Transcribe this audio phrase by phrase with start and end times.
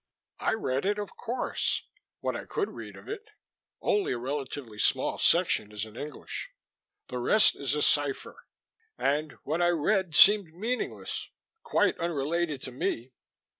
[0.39, 1.83] "I read it, of course
[2.21, 3.29] what I could read of it.
[3.83, 6.49] Only a relatively small section is in English.
[7.09, 8.47] The rest is a cipher.
[8.97, 11.29] And what I read seemed meaningless
[11.61, 13.11] quite unrelated to me.